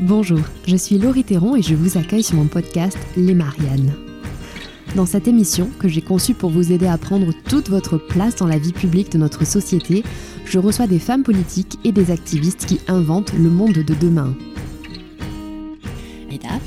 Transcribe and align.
Bonjour, 0.00 0.40
je 0.66 0.76
suis 0.76 0.96
Laurie 0.96 1.24
Théron 1.24 1.56
et 1.56 1.62
je 1.62 1.74
vous 1.74 1.98
accueille 1.98 2.22
sur 2.22 2.36
mon 2.36 2.46
podcast 2.46 2.96
Les 3.18 3.34
Mariannes. 3.34 3.92
Dans 4.96 5.04
cette 5.04 5.28
émission, 5.28 5.68
que 5.78 5.88
j'ai 5.88 6.00
conçue 6.00 6.32
pour 6.32 6.48
vous 6.48 6.72
aider 6.72 6.86
à 6.86 6.96
prendre 6.96 7.34
toute 7.50 7.68
votre 7.68 7.98
place 7.98 8.34
dans 8.36 8.46
la 8.46 8.56
vie 8.56 8.72
publique 8.72 9.12
de 9.12 9.18
notre 9.18 9.44
société, 9.44 10.02
je 10.46 10.58
reçois 10.58 10.86
des 10.86 10.98
femmes 10.98 11.22
politiques 11.22 11.78
et 11.84 11.92
des 11.92 12.10
activistes 12.10 12.64
qui 12.64 12.80
inventent 12.88 13.34
le 13.34 13.50
monde 13.50 13.74
de 13.74 13.94
demain. 13.94 14.34
Mesdames, 16.30 16.60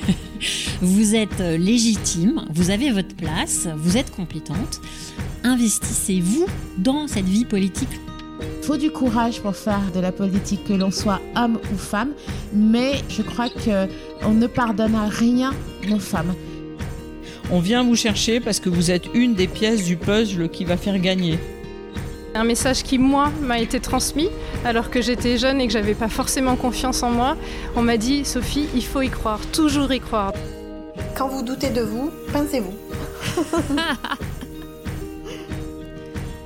vous 0.80 1.14
êtes 1.14 1.40
légitime, 1.40 2.46
vous 2.54 2.70
avez 2.70 2.90
votre 2.90 3.14
place, 3.14 3.68
vous 3.76 3.98
êtes 3.98 4.10
compétente. 4.16 4.80
Investissez-vous 5.44 6.46
dans 6.78 7.06
cette 7.06 7.28
vie 7.28 7.44
politique 7.44 8.00
faut 8.68 8.76
du 8.76 8.90
courage 8.90 9.40
pour 9.40 9.56
faire 9.56 9.80
de 9.94 9.98
la 9.98 10.12
politique, 10.12 10.64
que 10.64 10.74
l'on 10.74 10.90
soit 10.90 11.22
homme 11.34 11.58
ou 11.72 11.78
femme, 11.78 12.10
mais 12.52 12.96
je 13.08 13.22
crois 13.22 13.48
qu'on 13.48 14.34
ne 14.34 14.46
pardonne 14.46 14.94
à 14.94 15.08
rien 15.08 15.54
nos 15.88 15.98
femmes. 15.98 16.34
On 17.50 17.60
vient 17.60 17.82
vous 17.82 17.96
chercher 17.96 18.40
parce 18.40 18.60
que 18.60 18.68
vous 18.68 18.90
êtes 18.90 19.06
une 19.14 19.32
des 19.34 19.46
pièces 19.46 19.86
du 19.86 19.96
puzzle 19.96 20.50
qui 20.50 20.66
va 20.66 20.76
faire 20.76 20.98
gagner. 20.98 21.38
Un 22.34 22.44
message 22.44 22.82
qui, 22.82 22.98
moi, 22.98 23.32
m'a 23.40 23.58
été 23.58 23.80
transmis 23.80 24.28
alors 24.66 24.90
que 24.90 25.00
j'étais 25.00 25.38
jeune 25.38 25.62
et 25.62 25.66
que 25.66 25.72
j'avais 25.72 25.94
pas 25.94 26.10
forcément 26.10 26.54
confiance 26.54 27.02
en 27.02 27.10
moi. 27.10 27.38
On 27.74 27.80
m'a 27.80 27.96
dit, 27.96 28.26
Sophie, 28.26 28.66
il 28.74 28.84
faut 28.84 29.00
y 29.00 29.08
croire, 29.08 29.40
toujours 29.50 29.90
y 29.94 30.00
croire. 30.00 30.34
Quand 31.16 31.28
vous 31.28 31.42
doutez 31.42 31.70
de 31.70 31.80
vous, 31.80 32.10
pincez-vous. 32.34 32.74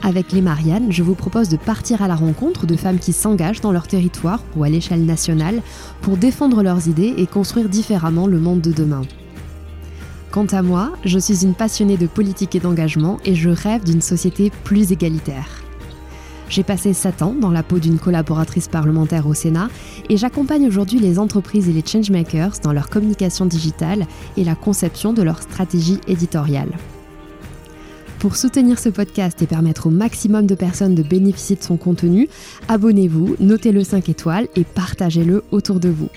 Avec 0.04 0.32
les 0.32 0.40
Mariannes, 0.40 0.90
je 0.90 1.04
vous 1.04 1.14
propose 1.14 1.48
de 1.48 1.56
partir 1.56 2.02
à 2.02 2.08
la 2.08 2.16
rencontre 2.16 2.66
de 2.66 2.74
femmes 2.74 2.98
qui 2.98 3.12
s'engagent 3.12 3.60
dans 3.60 3.70
leur 3.70 3.86
territoire 3.86 4.42
ou 4.56 4.64
à 4.64 4.68
l'échelle 4.68 5.04
nationale 5.04 5.62
pour 6.00 6.16
défendre 6.16 6.64
leurs 6.64 6.88
idées 6.88 7.14
et 7.16 7.26
construire 7.28 7.68
différemment 7.68 8.26
le 8.26 8.40
monde 8.40 8.60
de 8.60 8.72
demain. 8.72 9.02
Quant 10.32 10.46
à 10.46 10.62
moi, 10.62 10.92
je 11.04 11.20
suis 11.20 11.44
une 11.44 11.54
passionnée 11.54 11.96
de 11.96 12.08
politique 12.08 12.56
et 12.56 12.60
d'engagement 12.60 13.18
et 13.24 13.36
je 13.36 13.50
rêve 13.50 13.84
d'une 13.84 14.00
société 14.00 14.50
plus 14.64 14.90
égalitaire. 14.90 15.62
J'ai 16.48 16.64
passé 16.64 16.94
7 16.94 17.22
ans 17.22 17.34
dans 17.40 17.50
la 17.50 17.62
peau 17.62 17.78
d'une 17.78 18.00
collaboratrice 18.00 18.66
parlementaire 18.66 19.28
au 19.28 19.34
Sénat 19.34 19.68
et 20.08 20.16
j'accompagne 20.16 20.66
aujourd'hui 20.66 20.98
les 20.98 21.20
entreprises 21.20 21.68
et 21.68 21.72
les 21.72 21.84
changemakers 21.86 22.58
dans 22.62 22.72
leur 22.72 22.90
communication 22.90 23.46
digitale 23.46 24.06
et 24.36 24.42
la 24.42 24.56
conception 24.56 25.12
de 25.12 25.22
leur 25.22 25.40
stratégie 25.40 26.00
éditoriale. 26.08 26.72
Pour 28.22 28.36
soutenir 28.36 28.78
ce 28.78 28.88
podcast 28.88 29.42
et 29.42 29.48
permettre 29.48 29.88
au 29.88 29.90
maximum 29.90 30.46
de 30.46 30.54
personnes 30.54 30.94
de 30.94 31.02
bénéficier 31.02 31.56
de 31.56 31.62
son 31.64 31.76
contenu, 31.76 32.28
abonnez-vous, 32.68 33.34
notez-le 33.40 33.82
5 33.82 34.08
étoiles 34.08 34.46
et 34.54 34.62
partagez-le 34.62 35.42
autour 35.50 35.80
de 35.80 35.88
vous. 35.88 36.08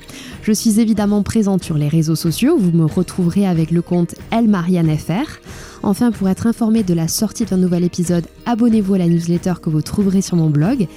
Je 0.44 0.52
suis 0.52 0.80
évidemment 0.80 1.24
présente 1.24 1.64
sur 1.64 1.80
les 1.80 1.88
réseaux 1.88 2.16
sociaux, 2.16 2.58
vous 2.60 2.70
me 2.70 2.86
retrouverez 2.86 3.48
avec 3.48 3.72
le 3.72 3.82
compte 3.82 4.14
ElMarianneFR. 4.32 5.40
Enfin, 5.82 6.12
pour 6.12 6.30
être 6.30 6.46
informé 6.46 6.84
de 6.84 6.94
la 6.94 7.08
sortie 7.08 7.46
d'un 7.46 7.58
nouvel 7.58 7.84
épisode, 7.84 8.28
abonnez-vous 8.46 8.94
à 8.94 9.00
la 9.00 9.08
newsletter 9.08 9.56
que 9.60 9.72
vous 9.72 9.82
trouverez 9.82 10.22
sur 10.22 10.38
mon 10.38 10.52
blog. 10.52 10.88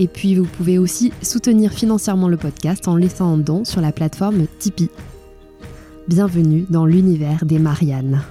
Et 0.00 0.08
puis, 0.08 0.34
vous 0.34 0.42
pouvez 0.44 0.76
aussi 0.76 1.12
soutenir 1.22 1.70
financièrement 1.70 2.26
le 2.26 2.36
podcast 2.36 2.88
en 2.88 2.96
laissant 2.96 3.32
un 3.32 3.38
don 3.38 3.64
sur 3.64 3.80
la 3.80 3.92
plateforme 3.92 4.46
Tipeee. 4.58 4.90
Bienvenue 6.08 6.66
dans 6.68 6.84
l'univers 6.84 7.44
des 7.44 7.60
Mariannes. 7.60 8.22